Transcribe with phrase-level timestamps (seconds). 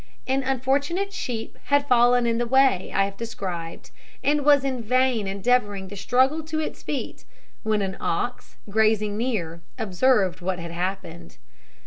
[0.25, 3.91] An unfortunate sheep had fallen in the way I have described,
[4.23, 7.23] and was in vain endeavouring to struggle to its feet,
[7.61, 11.37] when an ox, grazing near, observed what had happened.